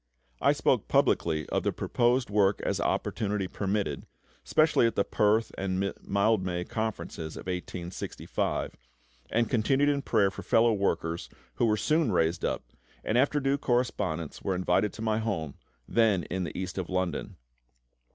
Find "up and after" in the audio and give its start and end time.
12.43-13.39